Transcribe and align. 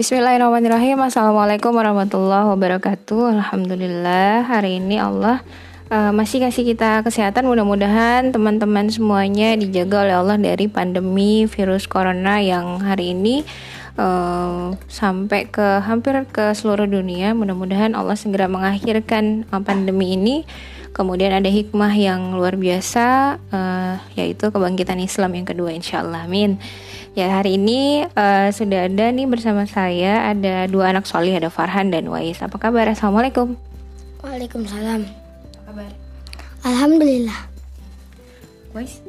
Bismillahirrahmanirrahim. 0.00 0.96
Assalamualaikum 1.04 1.76
warahmatullahi 1.76 2.48
wabarakatuh. 2.48 3.36
Alhamdulillah 3.36 4.48
hari 4.48 4.80
ini 4.80 4.96
Allah 4.96 5.44
uh, 5.92 6.08
masih 6.08 6.40
kasih 6.40 6.72
kita 6.72 7.04
kesehatan. 7.04 7.44
Mudah-mudahan 7.44 8.32
teman-teman 8.32 8.88
semuanya 8.88 9.52
dijaga 9.60 10.08
oleh 10.08 10.16
Allah 10.16 10.40
dari 10.40 10.72
pandemi 10.72 11.44
virus 11.44 11.84
corona 11.84 12.40
yang 12.40 12.80
hari 12.80 13.12
ini 13.12 13.44
uh, 14.00 14.72
sampai 14.88 15.52
ke 15.52 15.84
hampir 15.84 16.16
ke 16.32 16.56
seluruh 16.56 16.88
dunia. 16.88 17.36
Mudah-mudahan 17.36 17.92
Allah 17.92 18.16
segera 18.16 18.48
mengakhirkan 18.48 19.44
uh, 19.52 19.60
pandemi 19.60 20.16
ini. 20.16 20.48
Kemudian 20.96 21.36
ada 21.36 21.52
hikmah 21.52 21.92
yang 21.92 22.40
luar 22.40 22.56
biasa 22.56 23.36
uh, 23.52 23.94
yaitu 24.16 24.48
kebangkitan 24.48 24.96
Islam 24.96 25.36
yang 25.36 25.44
kedua 25.44 25.70
insyaallah 25.76 26.24
amin 26.24 26.56
Ya 27.10 27.26
hari 27.26 27.58
ini 27.58 28.06
uh, 28.06 28.54
sudah 28.54 28.86
ada 28.86 29.10
nih 29.10 29.26
bersama 29.26 29.66
saya 29.66 30.30
ada 30.30 30.70
dua 30.70 30.94
anak 30.94 31.10
solih 31.10 31.34
ada 31.34 31.50
Farhan 31.50 31.90
dan 31.90 32.06
Wais. 32.06 32.38
Apa 32.38 32.54
kabar? 32.54 32.86
Assalamualaikum. 32.86 33.58
Waalaikumsalam. 34.22 35.10
Apa 35.10 35.60
kabar? 35.66 35.90
Alhamdulillah. 36.62 37.50
Wais? 38.70 39.02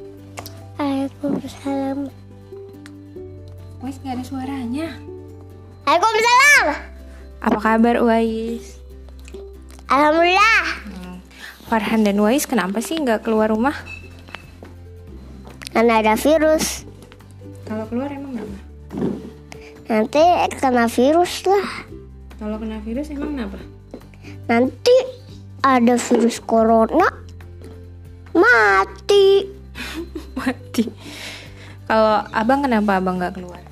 Waalaikumsalam. 0.82 2.10
Wais 3.86 3.98
nggak 4.02 4.14
ada 4.18 4.24
suaranya. 4.26 4.98
Waalaikumsalam. 5.86 6.66
Apa 7.38 7.60
kabar 7.62 7.96
Wais? 8.02 8.82
Alhamdulillah. 9.86 10.62
Hmm. 10.90 11.16
Farhan 11.70 12.02
dan 12.02 12.18
Wais 12.18 12.50
kenapa 12.50 12.82
sih 12.82 12.98
nggak 12.98 13.22
keluar 13.22 13.54
rumah? 13.54 13.78
Karena 15.70 16.02
ada 16.02 16.18
virus. 16.18 16.90
Kalau 17.72 17.88
keluar 17.88 18.12
emang 18.12 18.36
kenapa? 18.36 18.58
Nanti 19.88 20.24
kena 20.60 20.92
virus 20.92 21.48
lah. 21.48 21.88
Kalau 22.36 22.60
kena 22.60 22.84
virus 22.84 23.08
emang 23.16 23.32
kenapa? 23.32 23.64
Nanti 24.52 24.92
ada 25.64 25.96
virus 25.96 26.44
corona. 26.44 27.08
Mati. 28.36 29.48
Mati. 30.36 30.84
Kalau 31.88 32.28
abang 32.36 32.60
kenapa 32.60 33.00
abang 33.00 33.16
nggak 33.16 33.40
keluar? 33.40 33.64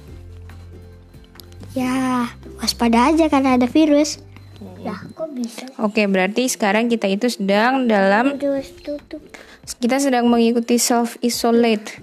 Ya, 1.76 2.32
waspada 2.64 3.12
aja 3.12 3.28
karena 3.28 3.60
ada 3.60 3.68
virus. 3.68 4.24
Ya, 4.60 4.96
kok 5.16 5.32
bisa? 5.32 5.64
Oke, 5.80 6.04
berarti 6.12 6.52
sekarang 6.52 6.92
kita 6.92 7.08
itu 7.08 7.32
sedang 7.32 7.88
dalam 7.88 8.36
kita 9.80 10.02
sedang 10.02 10.28
mengikuti 10.28 10.76
self 10.76 11.16
isolate 11.24 11.96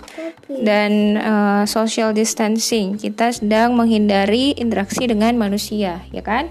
dan 0.48 1.20
uh, 1.20 1.64
social 1.68 2.16
distancing. 2.16 2.96
Kita 2.96 3.28
sedang 3.34 3.76
menghindari 3.76 4.56
interaksi 4.56 5.04
dengan 5.04 5.36
manusia, 5.36 6.00
ya 6.14 6.22
kan? 6.24 6.48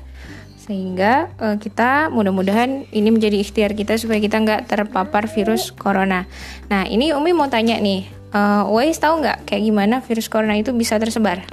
Sehingga 0.62 1.34
uh, 1.42 1.58
kita 1.58 2.14
mudah-mudahan 2.14 2.86
ini 2.94 3.10
menjadi 3.10 3.42
ikhtiar 3.42 3.74
kita 3.74 3.98
supaya 3.98 4.22
kita 4.22 4.38
nggak 4.42 4.70
terpapar 4.70 5.26
virus 5.26 5.74
corona. 5.74 6.30
Nah, 6.70 6.86
ini 6.86 7.18
Umi 7.18 7.34
mau 7.34 7.50
tanya 7.50 7.82
nih, 7.82 8.06
uh, 8.30 8.70
Wais 8.70 9.02
tahu 9.02 9.26
nggak 9.26 9.50
kayak 9.50 9.64
gimana 9.66 10.06
virus 10.06 10.30
corona 10.30 10.54
itu 10.54 10.70
bisa 10.70 11.02
tersebar? 11.02 11.46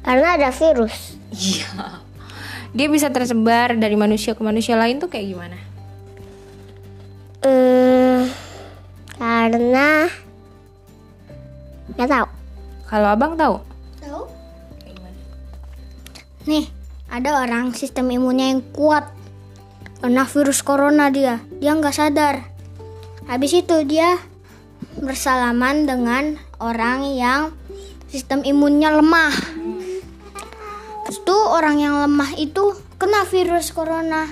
Karena 0.00 0.40
ada 0.40 0.48
virus. 0.48 1.20
Iya. 1.28 2.07
Dia 2.76 2.86
bisa 2.92 3.08
tersebar 3.08 3.76
dari 3.76 3.96
manusia 3.96 4.36
ke 4.36 4.42
manusia 4.44 4.76
lain 4.76 5.00
tuh 5.00 5.08
kayak 5.08 5.26
gimana? 5.32 5.58
Hmm, 7.40 8.28
karena 9.16 10.10
nggak 11.96 12.08
tahu. 12.08 12.26
Kalau 12.88 13.08
abang 13.08 13.32
tahu? 13.36 13.56
Tahu? 14.00 14.22
Nih, 16.48 16.68
ada 17.08 17.44
orang 17.44 17.72
sistem 17.72 18.12
imunnya 18.12 18.52
yang 18.52 18.64
kuat. 18.72 19.08
Kena 19.98 20.24
virus 20.28 20.62
corona 20.62 21.10
dia, 21.10 21.42
dia 21.58 21.74
nggak 21.74 21.96
sadar. 21.96 22.46
Habis 23.26 23.66
itu 23.66 23.82
dia 23.84 24.16
bersalaman 25.02 25.84
dengan 25.84 26.38
orang 26.62 27.04
yang 27.18 27.52
sistem 28.08 28.46
imunnya 28.46 28.94
lemah. 28.94 29.57
Terus 31.08 31.24
tuh 31.24 31.40
orang 31.40 31.80
yang 31.80 32.04
lemah 32.04 32.36
itu 32.36 32.76
kena 33.00 33.24
virus 33.24 33.72
corona. 33.72 34.28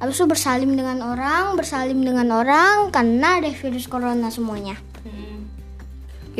Habis 0.00 0.16
itu 0.16 0.24
bersalim 0.24 0.72
dengan 0.72 1.04
orang, 1.04 1.60
bersalim 1.60 2.00
dengan 2.00 2.24
orang, 2.32 2.88
kena 2.88 3.44
deh 3.44 3.52
virus 3.52 3.84
corona 3.84 4.32
semuanya. 4.32 4.80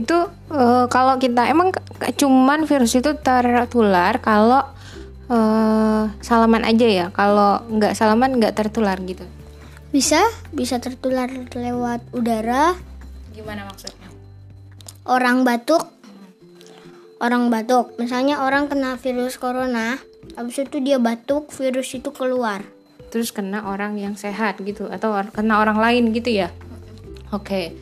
Itu 0.01 0.33
eh, 0.49 0.85
kalau 0.89 1.21
kita 1.21 1.45
emang 1.45 1.77
cuman 2.17 2.65
virus 2.65 2.97
itu 2.97 3.13
tertular 3.21 4.17
kalau 4.25 4.65
eh, 5.29 6.03
salaman 6.25 6.65
aja 6.65 6.89
ya. 6.89 7.07
Kalau 7.13 7.69
nggak 7.69 7.93
salaman 7.93 8.41
nggak 8.41 8.57
tertular 8.57 8.97
gitu. 9.05 9.29
Bisa, 9.93 10.25
bisa 10.57 10.81
tertular 10.81 11.29
lewat 11.53 12.01
udara, 12.17 12.77
Gimana 13.33 13.69
maksudnya? 13.69 14.09
orang 15.09 15.45
batuk 15.45 15.96
orang 17.23 17.49
batuk 17.49 17.97
misalnya 17.97 18.45
orang 18.45 18.69
kena 18.69 18.97
virus 19.01 19.41
corona 19.41 19.97
habis 20.35 20.61
itu 20.61 20.83
dia 20.83 21.01
batuk 21.01 21.53
virus 21.55 21.95
itu 21.97 22.11
keluar 22.13 22.65
Terus 23.07 23.31
kena 23.31 23.63
orang 23.71 23.97
yang 23.97 24.19
sehat 24.19 24.59
gitu 24.61 24.91
atau 24.91 25.15
kena 25.31 25.63
orang 25.63 25.79
lain 25.79 26.11
gitu 26.11 26.43
ya? 26.43 26.51
Oke. 27.31 27.73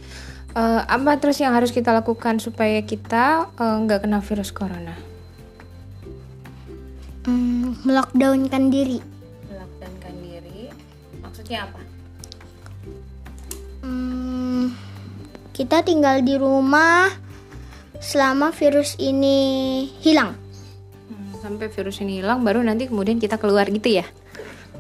Eh, 0.55 0.81
apa 0.87 1.19
terus 1.19 1.43
yang 1.43 1.57
harus 1.57 1.75
kita 1.75 1.91
lakukan 1.91 2.39
supaya 2.39 2.79
kita 2.85 3.51
eh, 3.59 3.77
nggak 3.83 4.07
kena 4.07 4.23
virus 4.23 4.55
corona? 4.55 4.95
hmm, 7.25 7.89
melockdownkan 7.89 8.69
diri 8.69 9.01
Melakukan 9.49 10.15
diri. 10.21 10.69
Maksudnya 11.25 11.65
apa? 11.65 11.81
Hmm, 13.81 14.77
kita 15.57 15.81
tinggal 15.83 16.21
di 16.21 16.37
rumah 16.37 17.09
selama 18.05 18.53
virus 18.53 19.01
ini 19.01 19.39
hilang 19.99 20.37
Hmm, 21.05 21.33
sampai 21.37 21.69
virus 21.69 22.01
ini 22.01 22.21
hilang 22.21 22.41
baru 22.41 22.61
nanti 22.61 22.85
kemudian 22.85 23.17
kita 23.17 23.37
keluar 23.37 23.65
gitu 23.67 23.89
ya? 23.91 24.05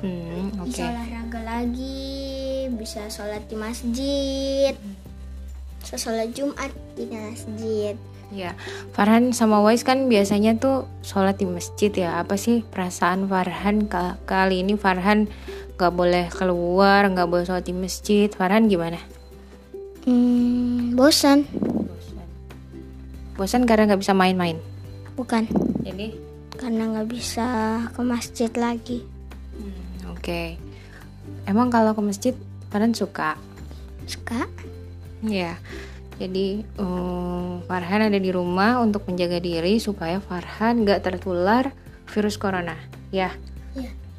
Hmm, 0.00 0.52
oke. 0.60 0.68
bisa 0.68 0.84
olahraga 0.84 1.40
lagi 1.40 2.04
bisa 2.74 3.08
sholat 3.08 3.44
di 3.44 3.56
masjid 3.56 4.74
bisa 5.80 5.96
sholat 5.96 6.28
jumat 6.32 6.68
di 6.92 7.08
masjid 7.08 7.96
Ya, 8.32 8.56
Farhan 8.90 9.30
sama 9.30 9.62
Wais 9.62 9.86
kan 9.86 10.10
biasanya 10.10 10.58
tuh 10.58 10.90
sholat 11.06 11.38
di 11.38 11.46
masjid 11.46 11.92
ya. 11.92 12.18
Apa 12.18 12.34
sih 12.34 12.66
perasaan 12.66 13.30
Farhan 13.30 13.86
ka- 13.86 14.18
kali 14.26 14.64
ini 14.64 14.74
Farhan 14.74 15.30
nggak 15.76 15.92
boleh 15.94 16.26
keluar, 16.34 17.06
nggak 17.06 17.30
boleh 17.30 17.44
sholat 17.46 17.62
di 17.62 17.76
masjid. 17.76 18.26
Farhan 18.26 18.66
gimana? 18.66 18.98
hmm, 20.02 20.98
Bosan. 20.98 21.46
Bosan 23.34 23.66
karena 23.66 23.90
nggak 23.92 24.02
bisa 24.02 24.14
main-main. 24.14 24.58
bukan 25.14 25.46
Jadi, 25.86 26.18
karena 26.58 26.90
nggak 26.90 27.08
bisa 27.10 27.46
ke 27.94 28.02
masjid 28.02 28.50
lagi 28.58 29.06
hmm, 29.54 30.10
oke. 30.10 30.42
Emang 31.46 31.70
kalau 31.70 31.94
ke 31.94 32.02
masjid 32.02 32.34
Farhan 32.74 32.96
suka? 32.96 33.38
suka 34.04 34.48
Ya. 35.24 35.56
Jadi 36.20 36.62
um, 36.78 37.64
Farhan 37.66 38.06
ada 38.06 38.18
di 38.20 38.30
rumah 38.30 38.78
untuk 38.78 39.08
menjaga 39.08 39.40
diri 39.42 39.80
supaya 39.82 40.20
Farhan 40.22 40.84
nggak 40.84 41.02
tertular 41.02 41.72
virus 42.10 42.36
corona. 42.36 42.76
Ya. 43.10 43.32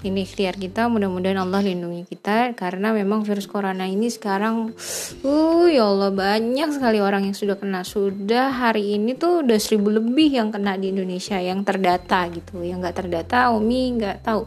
Ini 0.04 0.28
ikhtiar 0.28 0.60
kita, 0.60 0.92
mudah-mudahan 0.92 1.40
Allah 1.40 1.64
lindungi 1.64 2.06
kita 2.06 2.54
karena 2.54 2.92
memang 2.92 3.24
virus 3.24 3.48
corona 3.48 3.88
ini 3.88 4.12
sekarang, 4.12 4.76
uh 5.24 5.66
ya 5.72 5.88
Allah 5.88 6.12
banyak 6.12 6.70
sekali 6.76 7.00
orang 7.00 7.32
yang 7.32 7.38
sudah 7.38 7.56
kena. 7.56 7.82
Sudah 7.88 8.52
hari 8.52 9.00
ini 9.00 9.16
tuh 9.16 9.42
udah 9.42 9.58
seribu 9.58 9.96
lebih 9.96 10.36
yang 10.36 10.52
kena 10.52 10.78
di 10.78 10.92
Indonesia 10.94 11.40
yang 11.42 11.64
terdata 11.66 12.28
gitu. 12.30 12.62
Yang 12.62 12.86
nggak 12.86 12.98
terdata, 13.02 13.56
Umi 13.56 13.98
nggak 13.98 14.22
tahu. 14.22 14.46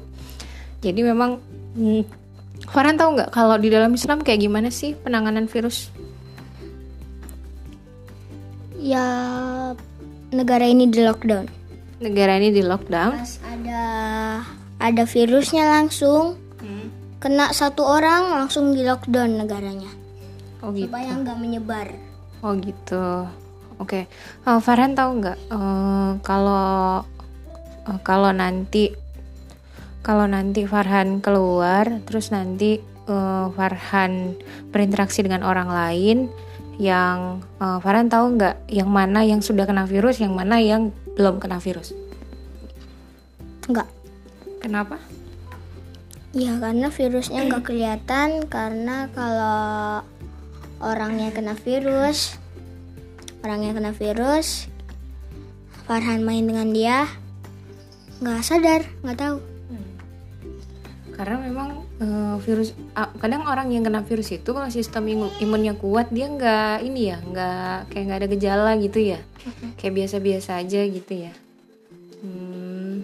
Jadi 0.85 1.01
memang, 1.03 1.43
hmm, 1.75 2.03
Farhan 2.69 3.01
tahu 3.01 3.19
nggak 3.19 3.31
kalau 3.33 3.57
di 3.57 3.73
dalam 3.73 3.91
Islam 3.97 4.21
kayak 4.23 4.45
gimana 4.45 4.69
sih 4.69 4.95
penanganan 4.95 5.49
virus? 5.49 5.91
ya 8.79 9.05
negara 10.31 10.65
ini 10.65 10.87
di 10.87 11.03
lockdown 11.03 11.47
Negara 11.99 12.39
ini 12.39 12.55
di 12.55 12.63
lockdown. 12.63 13.11
pas 13.11 13.43
ada 13.43 13.83
ada 14.79 15.05
virusnya 15.05 15.67
langsung 15.67 16.39
kena 17.19 17.51
satu 17.51 17.83
orang 17.83 18.31
langsung 18.31 18.71
di 18.75 18.87
lockdown 18.87 19.43
negaranya 19.43 19.91
Oh 20.63 20.71
gitu. 20.71 20.87
supaya 20.87 21.15
nggak 21.19 21.39
menyebar 21.39 21.89
Oh 22.39 22.55
gitu. 22.55 23.27
Oke. 23.83 24.07
Eh, 24.47 24.61
Farhan 24.63 24.95
tahu 24.95 25.19
nggak 25.23 25.39
eh, 25.51 26.11
kalau 26.23 27.03
eh, 27.87 27.99
kalau 28.07 28.31
nanti 28.31 28.95
kalau 30.07 30.31
nanti 30.31 30.63
Farhan 30.63 31.19
keluar 31.19 31.99
terus 32.07 32.31
nanti 32.31 32.79
eh, 32.83 33.47
Farhan 33.55 34.39
berinteraksi 34.71 35.27
dengan 35.27 35.43
orang 35.43 35.67
lain 35.67 36.31
yang 36.79 37.43
eh, 37.59 37.79
Farhan 37.83 38.07
tahu 38.07 38.39
nggak 38.39 38.71
yang 38.71 38.87
mana 38.87 39.27
yang 39.27 39.43
sudah 39.43 39.67
kena 39.67 39.83
virus, 39.91 40.23
yang 40.23 40.35
mana 40.39 40.63
yang 40.63 40.95
belum 41.19 41.43
kena 41.43 41.59
virus? 41.59 41.91
Enggak. 43.67 43.91
Kenapa? 44.59 44.99
Ya 46.37 46.61
karena 46.61 46.93
virusnya 46.93 47.41
nggak 47.49 47.65
kelihatan 47.65 48.45
karena 48.53 49.09
kalau 49.17 50.05
orangnya 50.79 51.33
kena 51.33 51.57
virus, 51.57 52.37
orangnya 53.41 53.73
kena 53.73 53.93
virus, 53.97 54.69
Farhan 55.89 56.21
main 56.21 56.45
dengan 56.45 56.69
dia, 56.69 57.09
nggak 58.21 58.45
sadar, 58.45 58.85
nggak 59.01 59.19
tahu. 59.19 59.39
Karena 61.17 61.37
memang 61.43 61.83
eh, 61.99 62.37
virus 62.45 62.77
kadang 63.19 63.49
orang 63.49 63.73
yang 63.73 63.83
kena 63.83 64.05
virus 64.05 64.31
itu 64.31 64.47
kalau 64.53 64.69
sistem 64.71 65.09
imu- 65.09 65.35
imunnya 65.43 65.75
kuat 65.75 66.13
dia 66.13 66.29
nggak 66.29 66.85
ini 66.87 67.11
ya 67.11 67.19
nggak 67.25 67.91
kayak 67.91 68.05
nggak 68.05 68.21
ada 68.21 68.29
gejala 68.29 68.71
gitu 68.79 69.01
ya. 69.17 69.19
Kayak 69.81 70.05
biasa-biasa 70.05 70.61
aja 70.61 70.85
gitu 70.85 71.13
ya. 71.25 71.33
Hmm, 72.21 73.03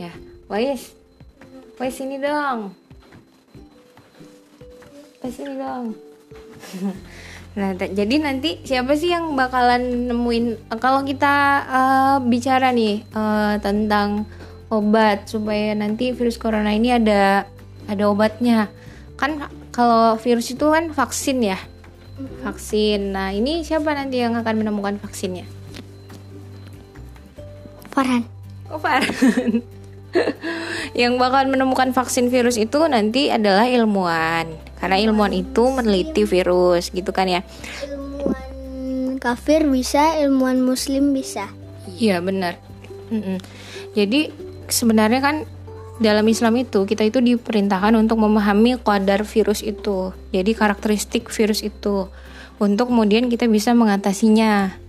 ya 0.00 0.10
Wais 0.50 0.90
Wais 1.78 1.94
sini 1.94 2.18
dong 2.18 2.74
Wais 5.22 5.34
sini 5.38 5.54
dong 5.54 5.94
Nah, 7.50 7.74
jadi 7.74 8.14
nanti 8.22 8.62
siapa 8.62 8.94
sih 8.94 9.10
yang 9.10 9.34
bakalan 9.34 10.06
nemuin 10.06 10.70
kalau 10.78 11.02
kita 11.02 11.34
eh, 11.66 12.16
bicara 12.22 12.70
nih 12.70 13.02
eh, 13.02 13.54
tentang 13.58 14.22
obat 14.70 15.26
supaya 15.26 15.74
nanti 15.74 16.14
virus 16.14 16.38
corona 16.38 16.70
ini 16.70 16.94
ada 16.94 17.42
ada 17.90 18.04
obatnya. 18.06 18.70
Kan 19.18 19.42
kalau 19.74 20.14
virus 20.22 20.54
itu 20.54 20.62
kan 20.70 20.94
vaksin 20.94 21.42
ya. 21.42 21.58
Vaksin. 22.46 23.18
Nah, 23.18 23.34
ini 23.34 23.66
siapa 23.66 23.98
nanti 23.98 24.22
yang 24.22 24.38
akan 24.38 24.54
menemukan 24.54 25.02
vaksinnya? 25.02 25.42
Farhan. 27.90 28.22
Oh, 28.70 28.78
Farhan. 28.78 29.66
yang 31.00 31.16
bakal 31.16 31.46
menemukan 31.46 31.94
vaksin 31.94 32.28
virus 32.28 32.58
itu 32.58 32.82
nanti 32.90 33.30
adalah 33.30 33.66
ilmuwan. 33.66 34.50
Karena 34.80 34.96
ilmuwan 34.96 35.36
itu 35.36 35.68
meneliti 35.70 36.24
virus 36.24 36.90
gitu 36.90 37.12
kan 37.12 37.28
ya. 37.28 37.40
Ilmuwan 37.84 39.16
kafir 39.20 39.68
bisa, 39.68 40.16
ilmuwan 40.18 40.64
muslim 40.64 41.12
bisa. 41.12 41.52
Iya 42.00 42.24
benar. 42.24 42.56
Mm-mm. 43.12 43.36
Jadi 43.92 44.32
sebenarnya 44.72 45.20
kan 45.20 45.36
dalam 46.00 46.24
Islam 46.32 46.56
itu 46.56 46.88
kita 46.88 47.04
itu 47.04 47.20
diperintahkan 47.20 47.92
untuk 48.00 48.16
memahami 48.24 48.80
kadar 48.80 49.28
virus 49.28 49.60
itu. 49.60 50.16
Jadi 50.32 50.56
karakteristik 50.56 51.28
virus 51.28 51.60
itu 51.60 52.08
untuk 52.56 52.88
kemudian 52.88 53.28
kita 53.28 53.44
bisa 53.44 53.76
mengatasinya. 53.76 54.79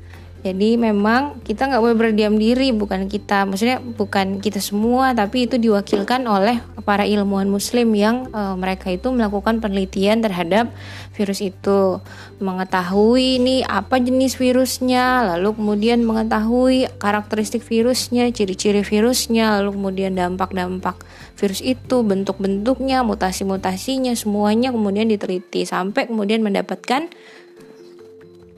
Jadi 0.42 0.74
memang 0.74 1.38
kita 1.46 1.70
nggak 1.70 1.82
boleh 1.86 1.98
berdiam 1.98 2.34
diri, 2.34 2.74
bukan 2.74 3.06
kita, 3.06 3.46
maksudnya 3.46 3.78
bukan 3.78 4.42
kita 4.42 4.58
semua, 4.58 5.14
tapi 5.14 5.46
itu 5.46 5.62
diwakilkan 5.62 6.26
oleh 6.26 6.58
para 6.82 7.06
ilmuwan 7.06 7.46
Muslim 7.46 7.94
yang 7.94 8.26
eh, 8.34 8.56
mereka 8.58 8.90
itu 8.90 9.14
melakukan 9.14 9.62
penelitian 9.62 10.26
terhadap 10.26 10.74
virus 11.14 11.46
itu, 11.46 12.02
mengetahui 12.42 13.38
ini 13.38 13.62
apa 13.62 14.02
jenis 14.02 14.34
virusnya, 14.42 15.38
lalu 15.38 15.54
kemudian 15.54 16.02
mengetahui 16.02 16.90
karakteristik 16.98 17.62
virusnya, 17.62 18.34
ciri-ciri 18.34 18.82
virusnya, 18.82 19.62
lalu 19.62 19.78
kemudian 19.78 20.18
dampak-dampak 20.18 21.06
virus 21.38 21.62
itu, 21.62 22.02
bentuk-bentuknya, 22.02 23.06
mutasi-mutasinya, 23.06 24.18
semuanya 24.18 24.74
kemudian 24.74 25.06
diteliti 25.06 25.70
sampai 25.70 26.10
kemudian 26.10 26.42
mendapatkan 26.42 27.14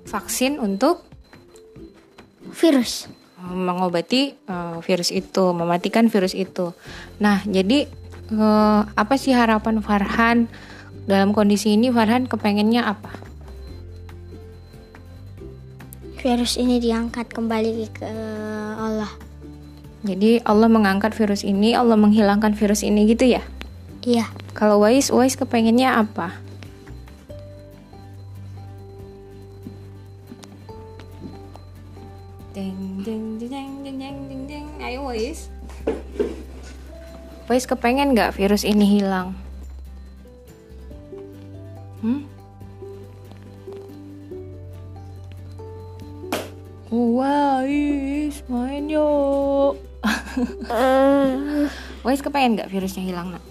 vaksin 0.07 0.63
untuk 0.63 1.12
Virus. 2.53 3.09
uh, 3.43 3.53
mengobati 3.53 4.37
uh, 4.47 4.79
virus 4.79 5.11
itu, 5.11 5.51
mematikan 5.51 6.07
virus 6.07 6.31
itu. 6.31 6.71
Nah, 7.19 7.43
jadi 7.43 7.91
uh, 8.31 8.87
apa 8.95 9.15
sih 9.19 9.35
harapan 9.35 9.83
Farhan 9.83 10.47
dalam 11.09 11.35
kondisi 11.35 11.75
ini? 11.75 11.91
Farhan 11.91 12.29
kepengennya 12.29 12.87
apa? 12.87 13.11
Virus 16.23 16.55
ini 16.55 16.79
diangkat 16.79 17.35
kembali 17.35 17.83
ke 17.91 18.07
Allah. 18.79 19.11
Jadi 20.07 20.39
Allah 20.47 20.71
mengangkat 20.71 21.11
virus 21.15 21.43
ini, 21.43 21.75
Allah 21.75 21.99
menghilangkan 21.99 22.55
virus 22.55 22.83
ini 22.83 23.07
gitu 23.11 23.27
ya? 23.27 23.43
Iya. 24.03 24.27
Kalau 24.55 24.83
Wais, 24.83 25.11
Wais 25.11 25.35
kepengennya 25.35 25.99
apa? 25.99 26.35
Deng 32.53 33.01
deng 33.01 33.41
deng 33.41 33.81
deng 33.81 33.97
deng 33.97 34.17
deng 34.29 34.41
deng. 34.45 34.65
Ayo 34.77 35.09
Wais. 35.09 35.49
Wais 37.49 37.65
kepengen 37.65 38.13
nggak 38.13 38.37
virus 38.37 38.61
ini 38.61 39.01
hilang? 39.01 39.33
Hmm? 42.05 42.29
Wais, 46.93 48.45
main 48.45 48.85
yuk. 48.85 49.73
Wais 52.05 52.21
kepengen 52.21 52.53
nggak 52.53 52.69
virusnya 52.69 53.01
hilang 53.01 53.33
nak? 53.33 53.43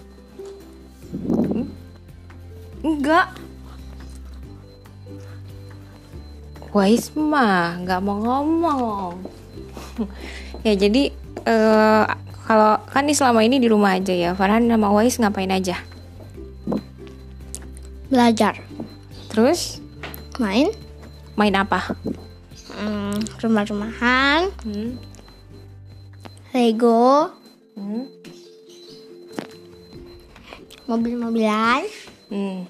Hmm? 1.51 1.67
Enggak. 2.87 3.35
Wais 6.73 7.13
mah 7.13 7.77
nggak 7.85 8.01
mau 8.01 8.17
ngomong. 8.17 9.13
ya 10.65 10.73
jadi 10.73 11.13
eh, 11.45 12.03
kalau 12.49 12.81
kan 12.89 13.05
ini 13.05 13.13
selama 13.13 13.45
ini 13.45 13.61
di 13.61 13.69
rumah 13.69 13.93
aja 13.93 14.09
ya. 14.09 14.33
Farhan 14.33 14.65
sama 14.65 14.89
Wais 14.89 15.21
ngapain 15.21 15.53
aja? 15.53 15.77
Belajar. 18.09 18.57
Terus 19.29 19.77
Main. 20.41 20.73
main 21.37 21.53
apa? 21.53 21.93
Hmm, 22.73 23.21
rumah-rumahan. 23.37 24.49
Hmm. 24.65 24.97
Lego. 26.57 27.29
Hmm. 27.77 28.09
Mobil-mobilan. 30.89 31.85
Hmm. 32.33 32.65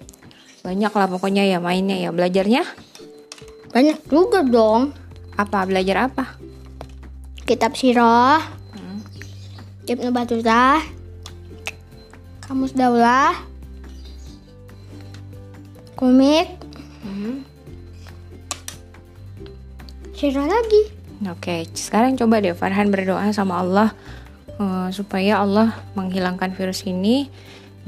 Banyak 0.60 0.92
lah 0.92 1.08
pokoknya 1.08 1.48
ya 1.48 1.64
mainnya 1.64 1.96
ya. 1.96 2.12
Belajarnya 2.12 2.83
Banyak 3.74 4.06
juga 4.06 4.46
dong. 4.46 4.94
apa? 5.34 5.66
Belajar 5.66 6.14
apa? 6.14 6.38
Kitab 7.42 7.74
Sirah. 7.74 8.38
Ibnu 9.90 10.14
Battuta. 10.14 10.78
Kamus 12.46 12.78
Daulah. 12.78 13.34
Komik. 15.98 16.54
Hmm. 17.02 17.42
Sirah 20.14 20.46
lagi. 20.46 20.94
Oke, 21.34 21.66
sekarang 21.74 22.14
coba 22.14 22.44
deh 22.44 22.54
Farhan 22.54 22.94
berdoa 22.94 23.26
sama 23.34 23.64
Allah 23.64 23.90
eh, 24.60 24.88
supaya 24.94 25.42
Allah 25.42 25.72
menghilangkan 25.98 26.52
virus 26.54 26.86
ini 26.86 27.32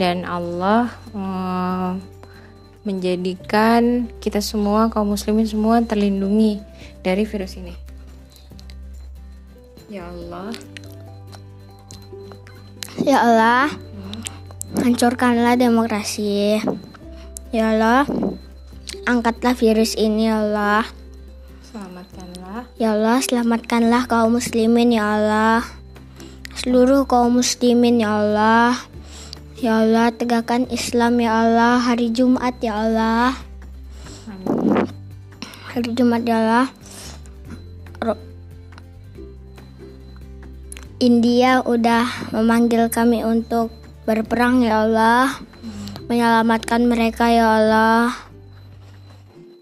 dan 0.01 0.23
Allah 0.23 0.89
eh, 1.13 1.91
menjadikan 2.85 4.07
kita 4.21 4.39
semua 4.39 4.93
kaum 4.93 5.11
muslimin 5.11 5.49
semua 5.49 5.81
terlindungi 5.81 6.61
dari 7.01 7.25
virus 7.25 7.57
ini. 7.57 7.73
Ya 9.89 10.05
Allah. 10.05 10.53
Ya 13.05 13.17
Allah, 13.21 13.67
hancurkanlah 14.81 15.57
demokrasi. 15.59 16.61
Ya 17.53 17.73
Allah, 17.73 18.09
angkatlah 19.05 19.53
virus 19.53 19.93
ini 19.99 20.29
ya 20.29 20.41
Allah. 20.41 20.85
Selamatkanlah 21.69 22.35
Ya 22.79 22.95
Allah, 22.95 23.19
selamatkanlah 23.19 24.07
kaum 24.07 24.39
muslimin 24.39 24.95
ya 24.95 25.19
Allah. 25.19 25.61
Seluruh 26.55 27.03
kaum 27.03 27.37
muslimin 27.43 27.99
ya 27.99 28.15
Allah. 28.15 28.79
Ya 29.55 29.79
Allah, 29.79 30.11
tegakkan 30.11 30.67
Islam 30.67 31.23
ya 31.23 31.47
Allah. 31.47 31.79
Hari 31.79 32.11
Jumat 32.11 32.59
ya 32.59 32.75
Allah. 32.75 33.39
Hari 35.71 35.95
Jumat 35.95 36.27
ya 36.27 36.43
Allah. 36.43 36.67
India 40.99 41.63
udah 41.63 42.35
memanggil 42.35 42.91
kami 42.91 43.23
untuk 43.23 43.71
berperang 44.03 44.59
ya 44.59 44.83
Allah. 44.83 45.39
Menyelamatkan 46.11 46.83
mereka 46.91 47.31
ya 47.31 47.55
Allah. 47.55 48.11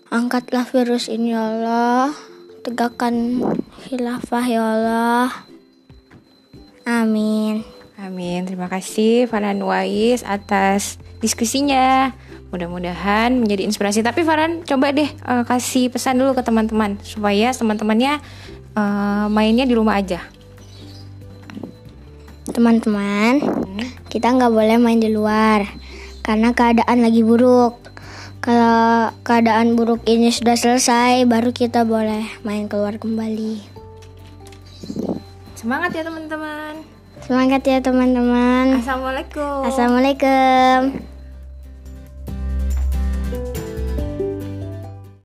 Angkatlah 0.10 0.66
virus 0.74 1.06
ini 1.06 1.38
ya 1.38 1.54
Allah. 1.54 2.18
Tegakkan 2.66 3.46
khilafah 3.86 4.46
ya 4.50 4.62
Allah. 4.74 5.30
Amin. 6.90 7.83
Amin. 8.04 8.44
Terima 8.44 8.68
kasih 8.68 9.32
Farhan 9.32 9.64
Wais 9.64 10.28
atas 10.28 11.00
diskusinya. 11.24 12.12
Mudah-mudahan 12.52 13.32
menjadi 13.40 13.64
inspirasi. 13.64 14.04
Tapi 14.04 14.28
Farhan 14.28 14.68
coba 14.68 14.92
deh 14.92 15.08
eh, 15.08 15.44
kasih 15.48 15.88
pesan 15.88 16.20
dulu 16.20 16.36
ke 16.36 16.44
teman-teman 16.44 17.00
supaya 17.00 17.56
teman-temannya 17.56 18.20
eh, 18.76 19.26
mainnya 19.32 19.64
di 19.64 19.72
rumah 19.72 19.96
aja. 19.96 20.20
teman-teman, 22.44 23.42
kita 24.14 24.30
nggak 24.30 24.54
boleh 24.54 24.78
main 24.78 25.02
di 25.02 25.10
luar 25.10 25.66
karena 26.22 26.54
keadaan 26.54 27.02
lagi 27.02 27.26
buruk. 27.26 27.82
Kalau 28.44 29.10
keadaan 29.26 29.74
buruk 29.74 30.06
ini 30.06 30.30
sudah 30.30 30.54
selesai, 30.54 31.26
baru 31.26 31.50
kita 31.50 31.82
boleh 31.82 32.22
main 32.46 32.70
keluar 32.70 33.02
kembali. 33.02 33.64
Semangat 35.58 35.98
ya 35.98 36.06
teman-teman. 36.06 36.93
Semangat 37.24 37.64
ya 37.64 37.80
teman-teman. 37.80 38.84
Assalamualaikum. 38.84 39.64
Assalamualaikum. 39.64 41.13